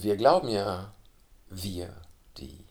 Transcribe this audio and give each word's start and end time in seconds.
Wir 0.00 0.16
glauben 0.16 0.48
ja, 0.48 0.92
wir, 1.48 1.92
die 2.36 2.64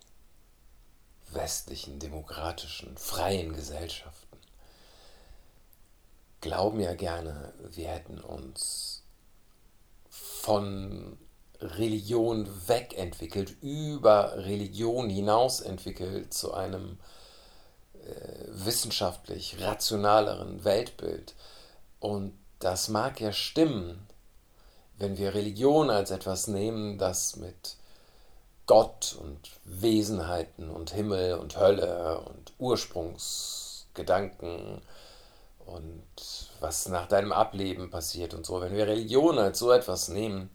westlichen, 1.34 2.00
demokratischen, 2.00 2.96
freien 2.98 3.52
Gesellschaften, 3.52 4.38
glauben 6.40 6.80
ja 6.80 6.94
gerne, 6.94 7.54
wir 7.60 7.90
hätten 7.90 8.22
uns 8.22 9.04
von 10.10 11.18
Religion 11.60 12.48
wegentwickelt, 12.70 13.62
über 13.62 14.38
Religion 14.46 15.10
hinaus 15.10 15.60
entwickelt 15.60 16.34
zu 16.34 16.54
einem 16.54 16.98
äh, 18.06 18.46
wissenschaftlich 18.48 19.60
rationaleren 19.60 20.64
Weltbild. 20.64 21.36
Und 22.00 22.38
das 22.60 22.88
mag 22.88 23.20
ja 23.20 23.34
stimmen, 23.34 24.07
wenn 24.98 25.18
wir 25.18 25.34
Religion 25.34 25.90
als 25.90 26.12
etwas 26.12 26.48
nehmen, 26.48 26.98
das 26.98 27.36
mit 27.36 27.76
Gott 28.66 29.18
und 29.20 29.40
Wesenheiten 29.64 30.70
und 30.70 30.92
Himmel 30.92 31.36
und 31.36 31.58
Hölle 31.58 32.20
und 32.20 32.54
Ursprungsgedanken 32.60 34.82
und 35.66 36.04
was 36.60 36.90
nach 36.90 37.08
deinem 37.08 37.32
Ableben 37.32 37.90
passiert 37.90 38.34
und 38.34 38.46
so. 38.46 38.60
Wenn 38.62 38.74
wir 38.74 38.88
Religion 38.88 39.40
als 39.40 39.60
so 39.60 39.72
etwas 39.72 40.10
nehmen, 40.10 40.50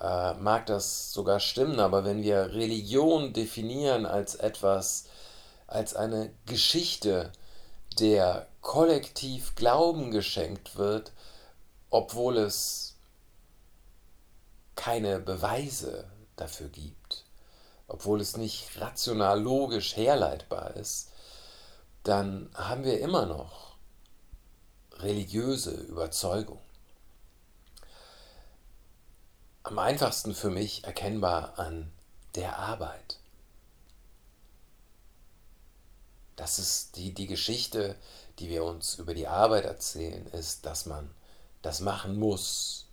äh, 0.00 0.34
mag 0.34 0.66
das 0.66 1.12
sogar 1.12 1.40
stimmen, 1.40 1.80
aber 1.80 2.04
wenn 2.04 2.22
wir 2.22 2.52
Religion 2.52 3.32
definieren 3.32 4.06
als 4.06 4.34
etwas, 4.34 5.06
als 5.66 5.94
eine 5.94 6.30
Geschichte, 6.46 7.32
der 7.98 8.46
kollektiv 8.60 9.54
Glauben 9.54 10.10
geschenkt 10.10 10.76
wird, 10.76 11.12
obwohl 11.90 12.36
es 12.38 12.95
keine 14.76 15.18
Beweise 15.18 16.08
dafür 16.36 16.68
gibt, 16.68 17.24
obwohl 17.88 18.20
es 18.20 18.36
nicht 18.36 18.80
rational 18.80 19.40
logisch 19.40 19.96
herleitbar 19.96 20.76
ist, 20.76 21.10
dann 22.04 22.50
haben 22.54 22.84
wir 22.84 23.00
immer 23.00 23.26
noch 23.26 23.76
religiöse 24.98 25.72
Überzeugung. 25.72 26.60
Am 29.64 29.78
einfachsten 29.80 30.34
für 30.34 30.50
mich 30.50 30.84
erkennbar 30.84 31.58
an 31.58 31.90
der 32.36 32.58
Arbeit. 32.58 33.18
Das 36.36 36.58
ist 36.58 36.96
die, 36.96 37.12
die 37.12 37.26
Geschichte, 37.26 37.96
die 38.38 38.48
wir 38.50 38.62
uns 38.62 38.96
über 38.96 39.14
die 39.14 39.26
Arbeit 39.26 39.64
erzählen, 39.64 40.26
ist, 40.28 40.66
dass 40.66 40.86
man 40.86 41.10
das 41.62 41.80
machen 41.80 42.16
muss 42.16 42.85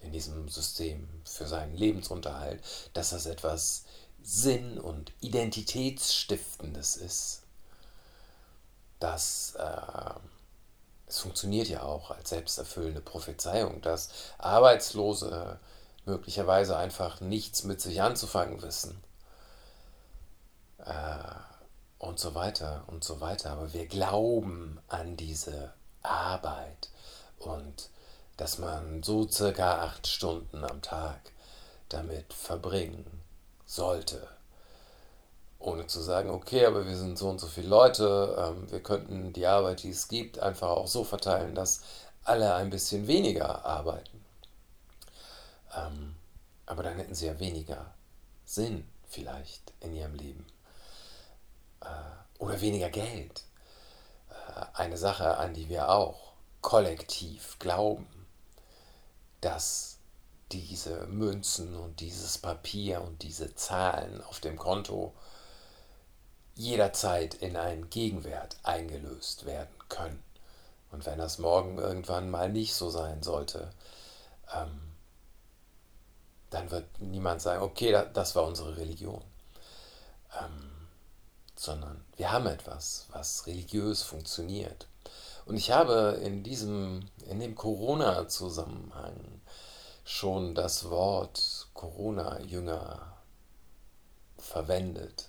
in 0.00 0.12
diesem 0.12 0.48
System 0.48 1.08
für 1.24 1.46
seinen 1.46 1.76
Lebensunterhalt, 1.76 2.62
dass 2.94 3.10
das 3.10 3.26
etwas 3.26 3.84
Sinn- 4.22 4.78
und 4.78 5.12
Identitätsstiftendes 5.20 6.96
ist. 6.96 7.42
Dass 8.98 9.54
äh, 9.58 10.14
es 11.06 11.18
funktioniert 11.18 11.68
ja 11.68 11.82
auch 11.82 12.10
als 12.10 12.30
selbsterfüllende 12.30 13.00
Prophezeiung, 13.00 13.80
dass 13.82 14.10
Arbeitslose 14.38 15.58
möglicherweise 16.04 16.76
einfach 16.76 17.20
nichts 17.20 17.64
mit 17.64 17.80
sich 17.80 18.02
anzufangen 18.02 18.62
wissen. 18.62 19.02
Äh, 20.78 21.34
und 22.00 22.18
so 22.18 22.34
weiter 22.34 22.84
und 22.86 23.04
so 23.04 23.20
weiter. 23.20 23.50
Aber 23.50 23.72
wir 23.74 23.86
glauben 23.86 24.80
an 24.88 25.16
diese 25.16 25.72
Arbeit 26.02 26.88
und 27.38 27.90
dass 28.40 28.56
man 28.56 29.02
so 29.02 29.28
circa 29.28 29.82
acht 29.82 30.06
Stunden 30.06 30.64
am 30.64 30.80
Tag 30.80 31.20
damit 31.90 32.32
verbringen 32.32 33.04
sollte. 33.66 34.26
Ohne 35.58 35.86
zu 35.86 36.00
sagen, 36.00 36.30
okay, 36.30 36.64
aber 36.64 36.86
wir 36.86 36.96
sind 36.96 37.18
so 37.18 37.28
und 37.28 37.38
so 37.38 37.46
viele 37.46 37.68
Leute, 37.68 38.34
ähm, 38.38 38.70
wir 38.70 38.82
könnten 38.82 39.34
die 39.34 39.46
Arbeit, 39.46 39.82
die 39.82 39.90
es 39.90 40.08
gibt, 40.08 40.38
einfach 40.38 40.68
auch 40.68 40.86
so 40.86 41.04
verteilen, 41.04 41.54
dass 41.54 41.82
alle 42.24 42.54
ein 42.54 42.70
bisschen 42.70 43.06
weniger 43.06 43.66
arbeiten. 43.66 44.24
Ähm, 45.76 46.14
aber 46.64 46.82
dann 46.82 46.96
hätten 46.96 47.14
sie 47.14 47.26
ja 47.26 47.38
weniger 47.38 47.92
Sinn 48.46 48.88
vielleicht 49.06 49.74
in 49.80 49.92
ihrem 49.94 50.14
Leben. 50.14 50.46
Äh, 51.82 52.38
oder 52.38 52.58
weniger 52.62 52.88
Geld. 52.88 53.44
Äh, 54.30 54.64
eine 54.72 54.96
Sache, 54.96 55.36
an 55.36 55.52
die 55.52 55.68
wir 55.68 55.90
auch 55.90 56.32
kollektiv 56.62 57.58
glauben, 57.58 58.19
dass 59.40 59.98
diese 60.52 61.06
Münzen 61.06 61.76
und 61.76 62.00
dieses 62.00 62.38
Papier 62.38 63.02
und 63.02 63.22
diese 63.22 63.54
Zahlen 63.54 64.22
auf 64.24 64.40
dem 64.40 64.56
Konto 64.58 65.14
jederzeit 66.54 67.34
in 67.34 67.56
einen 67.56 67.88
Gegenwert 67.90 68.56
eingelöst 68.62 69.46
werden 69.46 69.74
können. 69.88 70.22
Und 70.90 71.06
wenn 71.06 71.18
das 71.18 71.38
morgen 71.38 71.78
irgendwann 71.78 72.30
mal 72.30 72.50
nicht 72.50 72.74
so 72.74 72.90
sein 72.90 73.22
sollte, 73.22 73.70
ähm, 74.52 74.80
dann 76.50 76.70
wird 76.70 77.00
niemand 77.00 77.40
sagen, 77.40 77.62
okay, 77.62 78.06
das 78.12 78.34
war 78.34 78.44
unsere 78.44 78.76
Religion. 78.76 79.22
Ähm, 80.40 80.70
sondern 81.56 82.04
wir 82.16 82.32
haben 82.32 82.46
etwas, 82.46 83.06
was 83.10 83.46
religiös 83.46 84.02
funktioniert. 84.02 84.86
Und 85.50 85.56
ich 85.56 85.72
habe 85.72 86.20
in 86.22 86.44
diesem, 86.44 87.10
in 87.26 87.40
dem 87.40 87.56
Corona-Zusammenhang 87.56 89.40
schon 90.04 90.54
das 90.54 90.90
Wort 90.90 91.66
Corona-Jünger 91.74 93.16
verwendet. 94.38 95.28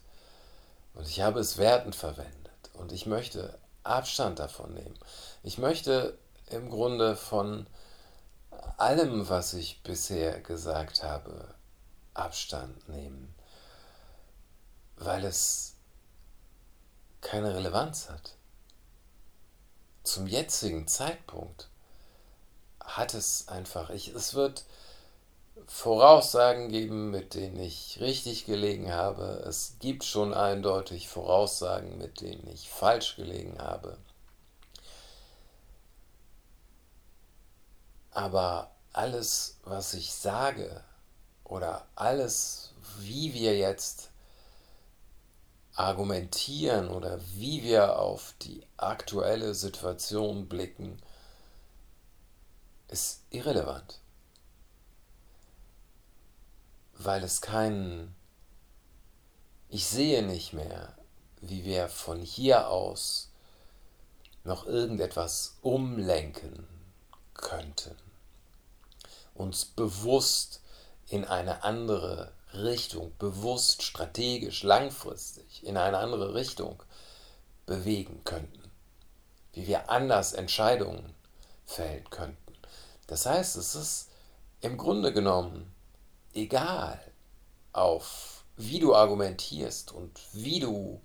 Und 0.93 1.07
ich 1.07 1.21
habe 1.21 1.39
es 1.39 1.57
wertend 1.57 1.95
verwendet. 1.95 2.51
Und 2.75 2.91
ich 2.91 3.07
möchte 3.07 3.57
Abstand 3.81 4.37
davon 4.37 4.75
nehmen. 4.75 4.93
Ich 5.41 5.57
möchte 5.57 6.15
im 6.51 6.69
Grunde 6.69 7.15
von 7.15 7.65
allem, 8.77 9.27
was 9.27 9.55
ich 9.55 9.81
bisher 9.81 10.39
gesagt 10.41 11.01
habe, 11.01 11.55
Abstand 12.13 12.87
nehmen, 12.87 13.33
weil 14.97 15.25
es 15.25 15.77
keine 17.21 17.55
Relevanz 17.55 18.07
hat. 18.07 18.35
Zum 20.03 20.28
jetzigen 20.28 20.88
Zeitpunkt 20.88 21.69
hat 22.79 23.13
es 23.13 23.47
einfach, 23.47 23.89
ich, 23.91 24.09
es 24.09 24.34
wird 24.34 24.66
Voraussagen 25.67 26.69
geben, 26.69 27.12
mit 27.12 27.34
denen 27.34 27.59
ich 27.59 28.00
richtig 28.00 28.45
gelegen 28.45 28.91
habe. 28.91 29.44
Es 29.47 29.75
gibt 29.79 30.03
schon 30.03 30.34
eindeutig 30.34 31.07
Voraussagen, 31.07 31.97
mit 31.97 32.22
denen 32.22 32.47
ich 32.47 32.69
falsch 32.69 33.16
gelegen 33.16 33.59
habe. 33.59 33.97
Aber 38.11 38.72
alles, 38.91 39.57
was 39.63 39.94
ich 39.94 40.13
sage 40.13 40.84
oder 41.44 41.85
alles, 41.95 42.73
wie 43.00 43.34
wir 43.34 43.57
jetzt 43.57 44.10
argumentieren 45.75 46.89
oder 46.89 47.19
wie 47.33 47.63
wir 47.63 47.99
auf 47.99 48.33
die 48.41 48.65
aktuelle 48.77 49.55
Situation 49.55 50.47
blicken, 50.47 51.01
ist 52.89 53.21
irrelevant, 53.29 53.99
weil 56.93 57.23
es 57.23 57.41
keinen, 57.41 58.13
ich 59.69 59.85
sehe 59.87 60.23
nicht 60.23 60.51
mehr, 60.51 60.93
wie 61.39 61.63
wir 61.63 61.87
von 61.87 62.21
hier 62.21 62.67
aus 62.69 63.29
noch 64.43 64.65
irgendetwas 64.65 65.57
umlenken 65.61 66.67
könnten, 67.33 67.95
uns 69.33 69.65
bewusst 69.65 70.61
in 71.07 71.25
eine 71.25 71.63
andere 71.63 72.34
Richtung, 72.53 73.13
bewusst, 73.17 73.83
strategisch, 73.83 74.63
langfristig 74.63 75.63
in 75.63 75.77
eine 75.77 75.97
andere 75.97 76.33
Richtung 76.33 76.83
bewegen 77.65 78.21
könnten, 78.25 78.71
wie 79.53 79.67
wir 79.67 79.89
anders 79.89 80.33
Entscheidungen 80.33 81.13
fällen 81.65 82.09
könnten. 82.09 82.53
Das 83.07 83.25
heißt, 83.25 83.55
es 83.55 83.75
ist 83.75 84.09
im 84.61 84.77
Grunde 84.77 85.13
genommen 85.13 85.73
egal, 86.33 86.99
auf 87.73 88.43
wie 88.57 88.79
du 88.79 88.93
argumentierst 88.95 89.91
und 89.91 90.19
wie 90.33 90.59
du 90.59 91.01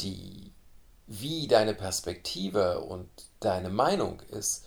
die, 0.00 0.52
wie 1.06 1.46
deine 1.46 1.74
Perspektive 1.74 2.80
und 2.80 3.08
deine 3.40 3.68
Meinung 3.68 4.20
ist, 4.30 4.64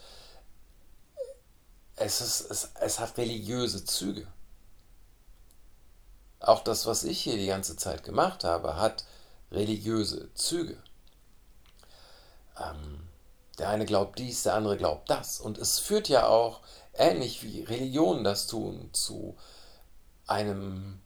es, 1.96 2.22
ist, 2.22 2.42
es, 2.50 2.72
es 2.80 3.00
hat 3.00 3.18
religiöse 3.18 3.86
Züge. 3.86 4.28
Auch 6.42 6.64
das, 6.64 6.88
was 6.88 7.04
ich 7.04 7.22
hier 7.22 7.38
die 7.38 7.48
ganze 7.48 7.76
Zeit 7.76 8.04
gemacht 8.04 8.44
habe, 8.44 8.76
hat 8.76 9.06
religiöse 9.52 10.34
Züge. 10.34 10.78
Ähm, 12.60 13.08
der 13.60 13.70
eine 13.70 13.86
glaubt 13.86 14.18
dies, 14.18 14.44
der 14.44 14.56
andere 14.56 14.78
glaubt 14.78 15.10
das. 15.10 15.40
Und 15.40 15.60
es 15.60 15.78
führt 15.80 16.10
ja 16.10 16.28
auch, 16.28 16.62
ähnlich 16.94 17.44
wie 17.44 17.64
Religionen 17.64 18.24
das 18.24 18.48
tun, 18.48 18.90
zu 18.92 19.38
einem 20.26 21.00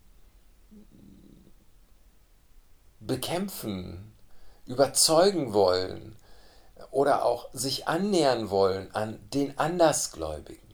bekämpfen, 3.01 4.13
überzeugen 4.65 5.53
wollen 5.53 6.15
oder 6.91 7.25
auch 7.25 7.49
sich 7.53 7.87
annähern 7.87 8.49
wollen 8.49 8.93
an 8.95 9.19
den 9.31 9.59
Andersgläubigen 9.59 10.64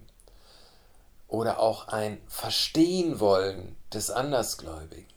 oder 1.32 1.60
auch 1.60 1.88
ein 1.88 2.22
Verstehen 2.28 3.22
wollen 3.22 3.78
des 3.94 4.12
Andersgläubigen. 4.12 5.08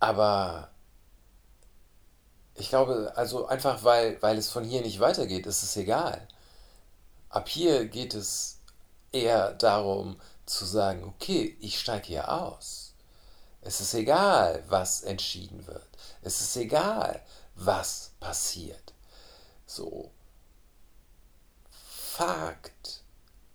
Aber 0.00 0.70
ich 2.54 2.70
glaube, 2.70 3.12
also 3.16 3.46
einfach 3.48 3.84
weil, 3.84 4.20
weil 4.22 4.38
es 4.38 4.48
von 4.48 4.64
hier 4.64 4.80
nicht 4.80 4.98
weitergeht, 4.98 5.44
ist 5.44 5.62
es 5.62 5.76
egal. 5.76 6.26
Ab 7.28 7.46
hier 7.46 7.84
geht 7.86 8.14
es 8.14 8.60
eher 9.12 9.52
darum 9.52 10.18
zu 10.46 10.64
sagen, 10.64 11.04
okay, 11.04 11.54
ich 11.60 11.78
steige 11.78 12.06
hier 12.06 12.32
aus. 12.32 12.94
Es 13.60 13.82
ist 13.82 13.92
egal, 13.92 14.64
was 14.68 15.02
entschieden 15.02 15.66
wird. 15.66 15.88
Es 16.22 16.40
ist 16.40 16.56
egal, 16.56 17.20
was 17.56 18.12
passiert. 18.20 18.95
So. 19.66 20.10
Fakt 21.70 23.02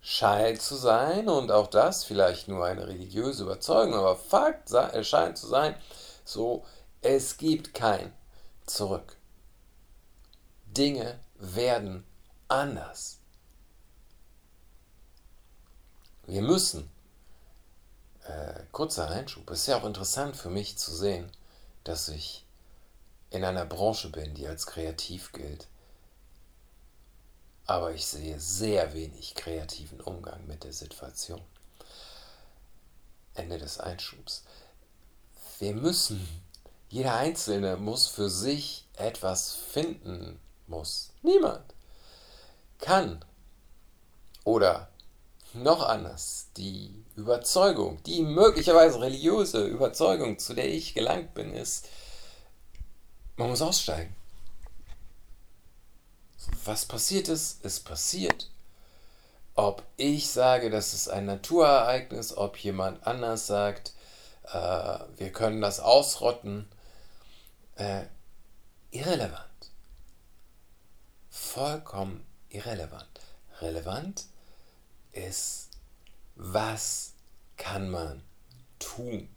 scheint 0.00 0.60
zu 0.60 0.76
sein, 0.76 1.28
und 1.28 1.50
auch 1.50 1.68
das 1.68 2.04
vielleicht 2.04 2.48
nur 2.48 2.64
eine 2.64 2.86
religiöse 2.86 3.44
Überzeugung, 3.44 3.94
aber 3.94 4.16
Fakt 4.16 4.70
scheint 5.02 5.38
zu 5.38 5.46
sein, 5.46 5.74
so, 6.24 6.64
es 7.00 7.36
gibt 7.36 7.74
kein 7.74 8.12
Zurück. 8.66 9.16
Dinge 10.66 11.18
werden 11.34 12.04
anders. 12.48 13.18
Wir 16.26 16.42
müssen, 16.42 16.90
äh, 18.24 18.62
kurzer 18.70 19.10
Einschub, 19.10 19.50
es 19.50 19.60
ist 19.60 19.66
ja 19.66 19.78
auch 19.78 19.84
interessant 19.84 20.36
für 20.36 20.50
mich 20.50 20.78
zu 20.78 20.94
sehen, 20.94 21.30
dass 21.84 22.08
ich 22.08 22.46
in 23.30 23.44
einer 23.44 23.66
Branche 23.66 24.10
bin, 24.10 24.34
die 24.34 24.46
als 24.46 24.66
kreativ 24.66 25.32
gilt. 25.32 25.66
Aber 27.72 27.94
ich 27.94 28.04
sehe 28.04 28.38
sehr 28.38 28.92
wenig 28.92 29.34
kreativen 29.34 29.98
Umgang 30.02 30.46
mit 30.46 30.62
der 30.62 30.74
Situation. 30.74 31.40
Ende 33.32 33.56
des 33.56 33.80
Einschubs. 33.80 34.44
Wir 35.58 35.72
müssen, 35.72 36.28
jeder 36.90 37.14
Einzelne 37.14 37.78
muss 37.78 38.08
für 38.08 38.28
sich 38.28 38.86
etwas 38.98 39.54
finden, 39.54 40.38
muss. 40.66 41.12
Niemand 41.22 41.64
kann 42.78 43.24
oder 44.44 44.90
noch 45.54 45.82
anders 45.82 46.48
die 46.58 47.06
Überzeugung, 47.16 48.02
die 48.02 48.20
möglicherweise 48.20 49.00
religiöse 49.00 49.66
Überzeugung, 49.66 50.38
zu 50.38 50.52
der 50.52 50.68
ich 50.68 50.92
gelangt 50.92 51.32
bin, 51.32 51.54
ist, 51.54 51.88
man 53.36 53.48
muss 53.48 53.62
aussteigen. 53.62 54.14
Was 56.64 56.84
passiert 56.84 57.28
ist, 57.28 57.64
ist 57.64 57.80
passiert. 57.80 58.50
Ob 59.54 59.82
ich 59.96 60.30
sage, 60.30 60.70
das 60.70 60.94
ist 60.94 61.08
ein 61.08 61.26
Naturereignis, 61.26 62.36
ob 62.36 62.56
jemand 62.56 63.06
anders 63.06 63.46
sagt, 63.46 63.92
äh, 64.44 64.98
wir 65.16 65.32
können 65.32 65.60
das 65.60 65.80
ausrotten. 65.80 66.68
Äh, 67.76 68.04
irrelevant. 68.90 69.70
Vollkommen 71.30 72.26
irrelevant. 72.48 73.20
Relevant 73.60 74.26
ist, 75.12 75.68
was 76.34 77.12
kann 77.56 77.90
man 77.90 78.22
tun? 78.78 79.28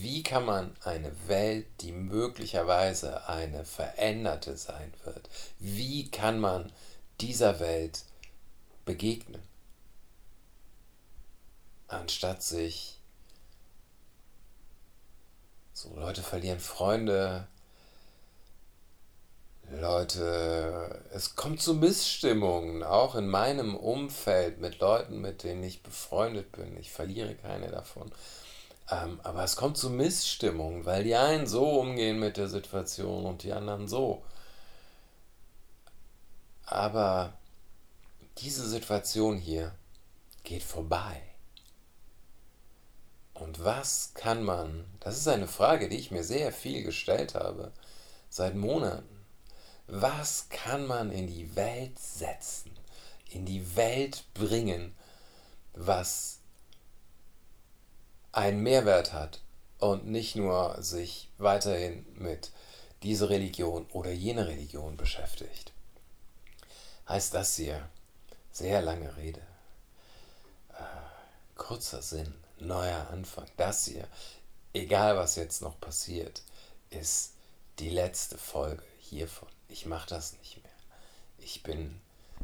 Wie 0.00 0.22
kann 0.22 0.44
man 0.44 0.76
eine 0.84 1.12
Welt, 1.28 1.66
die 1.80 1.92
möglicherweise 1.92 3.28
eine 3.28 3.64
veränderte 3.64 4.56
sein 4.56 4.92
wird, 5.04 5.28
wie 5.58 6.10
kann 6.10 6.40
man 6.40 6.72
dieser 7.20 7.60
Welt 7.60 8.04
begegnen? 8.84 9.42
anstatt 11.94 12.42
sich 12.42 12.98
so 15.72 15.94
Leute 15.96 16.22
verlieren 16.22 16.60
Freunde, 16.60 17.46
Leute, 19.70 21.02
es 21.12 21.36
kommt 21.36 21.60
zu 21.60 21.74
Missstimmungen, 21.74 22.82
auch 22.82 23.14
in 23.14 23.26
meinem 23.26 23.74
Umfeld 23.74 24.60
mit 24.60 24.78
Leuten, 24.78 25.20
mit 25.20 25.42
denen 25.42 25.64
ich 25.64 25.82
befreundet 25.82 26.52
bin. 26.52 26.76
Ich 26.76 26.92
verliere 26.92 27.34
keine 27.34 27.70
davon. 27.70 28.12
Ähm, 28.90 29.20
aber 29.22 29.44
es 29.44 29.56
kommt 29.56 29.76
zu 29.76 29.90
Missstimmungen, 29.90 30.84
weil 30.84 31.04
die 31.04 31.14
einen 31.14 31.46
so 31.46 31.80
umgehen 31.80 32.18
mit 32.18 32.36
der 32.36 32.48
Situation 32.48 33.24
und 33.24 33.42
die 33.42 33.52
anderen 33.52 33.88
so. 33.88 34.22
Aber 36.66 37.32
diese 38.38 38.68
Situation 38.68 39.38
hier 39.38 39.74
geht 40.42 40.62
vorbei. 40.62 41.22
Und 43.32 43.64
was 43.64 44.12
kann 44.14 44.44
man, 44.44 44.84
das 45.00 45.16
ist 45.16 45.28
eine 45.28 45.48
Frage, 45.48 45.88
die 45.88 45.96
ich 45.96 46.10
mir 46.10 46.22
sehr 46.22 46.52
viel 46.52 46.82
gestellt 46.84 47.34
habe, 47.34 47.72
seit 48.28 48.54
Monaten. 48.54 49.24
Was 49.86 50.48
kann 50.48 50.86
man 50.86 51.10
in 51.10 51.26
die 51.26 51.56
Welt 51.56 51.98
setzen, 51.98 52.70
in 53.30 53.44
die 53.44 53.76
Welt 53.76 54.24
bringen, 54.34 54.94
was 55.74 56.40
einen 58.34 58.62
Mehrwert 58.62 59.12
hat 59.12 59.40
und 59.78 60.06
nicht 60.06 60.36
nur 60.36 60.82
sich 60.82 61.30
weiterhin 61.38 62.04
mit 62.14 62.50
dieser 63.02 63.30
Religion 63.30 63.86
oder 63.92 64.10
jener 64.10 64.48
Religion 64.48 64.96
beschäftigt? 64.96 65.72
Heißt 67.08 67.34
das 67.34 67.56
hier, 67.56 67.88
sehr 68.50 68.82
lange 68.82 69.16
Rede, 69.16 69.42
äh, 70.70 71.54
kurzer 71.54 72.02
Sinn 72.02 72.34
neuer 72.58 73.08
Anfang. 73.10 73.46
Das 73.56 73.84
hier, 73.84 74.06
egal 74.72 75.16
was 75.16 75.36
jetzt 75.36 75.62
noch 75.62 75.78
passiert, 75.80 76.42
ist 76.90 77.34
die 77.78 77.90
letzte 77.90 78.38
Folge 78.38 78.82
hiervon. 78.98 79.48
Ich 79.68 79.86
mache 79.86 80.08
das 80.08 80.36
nicht 80.38 80.62
mehr. 80.62 80.72
Ich 81.38 81.62
bin, 81.62 82.00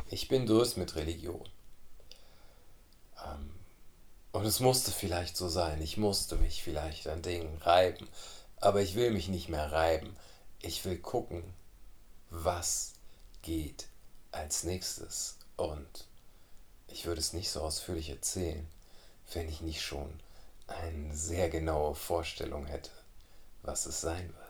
ich 0.08 0.28
bin 0.28 0.46
durch 0.46 0.76
mit 0.76 0.94
Religion. 0.96 1.48
Ähm, 3.24 3.59
und 4.32 4.44
es 4.44 4.60
musste 4.60 4.90
vielleicht 4.90 5.36
so 5.36 5.48
sein. 5.48 5.80
Ich 5.82 5.96
musste 5.96 6.36
mich 6.36 6.62
vielleicht 6.62 7.06
an 7.08 7.22
Dingen 7.22 7.56
reiben. 7.58 8.08
Aber 8.56 8.82
ich 8.82 8.94
will 8.94 9.10
mich 9.10 9.28
nicht 9.28 9.48
mehr 9.48 9.72
reiben. 9.72 10.14
Ich 10.60 10.84
will 10.84 10.98
gucken, 10.98 11.42
was 12.28 12.92
geht 13.42 13.88
als 14.32 14.64
nächstes. 14.64 15.36
Und 15.56 16.06
ich 16.88 17.06
würde 17.06 17.20
es 17.20 17.32
nicht 17.32 17.50
so 17.50 17.62
ausführlich 17.62 18.10
erzählen 18.10 18.68
wenn 19.34 19.48
ich 19.48 19.60
nicht 19.60 19.82
schon 19.82 20.20
eine 20.66 21.14
sehr 21.14 21.50
genaue 21.50 21.94
Vorstellung 21.94 22.66
hätte, 22.66 22.90
was 23.62 23.86
es 23.86 24.00
sein 24.00 24.28
wird. 24.28 24.49